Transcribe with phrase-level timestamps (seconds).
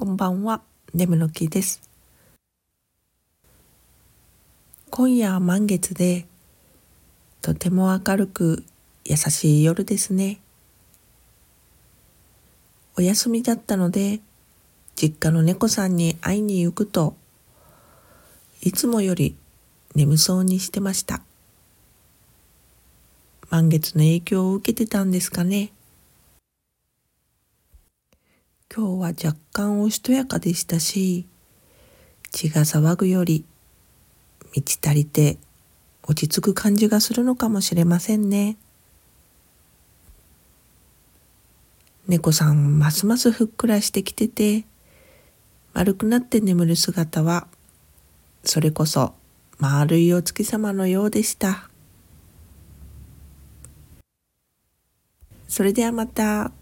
[0.00, 0.62] こんばんは、
[0.94, 1.82] ネムの木です。
[4.88, 6.24] 今夜は満月で、
[7.42, 8.64] とても明るく
[9.04, 10.40] 優しい夜ですね。
[12.96, 14.20] お休みだったので、
[14.96, 17.14] 実家の猫さんに会いに行くと、
[18.62, 19.36] いつもより
[19.94, 21.20] 眠そうにしてました。
[23.50, 25.72] 満月の影響を受けてたんですかね。
[28.72, 31.26] 今日は若干おしとやかでしたし、
[32.30, 33.44] 血が騒ぐより
[34.54, 35.38] 満ち足りて
[36.04, 38.56] 落ち着く感じがするのかもしれませんね。
[42.06, 44.64] 猫さんますますふっくらしてきてて、
[45.72, 47.48] 丸くなって眠る姿は、
[48.44, 49.14] それこそ
[49.58, 51.68] 丸いお月様のようでした。
[55.48, 56.52] それではまた。